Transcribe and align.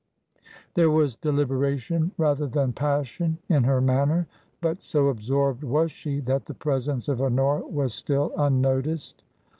There 0.73 0.89
was 0.89 1.15
deliber 1.15 1.71
ation 1.71 2.11
rather 2.17 2.47
than 2.47 2.73
passion 2.73 3.37
in 3.49 3.65
her 3.65 3.79
manner; 3.81 4.25
but 4.59 4.81
so 4.81 5.09
absorbed 5.09 5.63
was 5.63 5.91
she 5.91 6.19
that 6.21 6.47
the 6.47 6.55
presence 6.55 7.07
of 7.07 7.21
Honora 7.21 7.67
was 7.67 7.93
still 7.93 8.33
unnoticed. 8.35 9.21